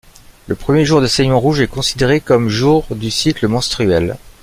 Le 0.47 0.55
premier 0.55 0.83
jour 0.83 0.99
de 0.99 1.05
saignement 1.05 1.39
rouge 1.39 1.59
est 1.59 1.67
considéré 1.67 2.21
comme 2.21 2.49
jour 2.49 2.87
du 2.95 3.11
cycle 3.11 3.47
menstruel. 3.47 4.17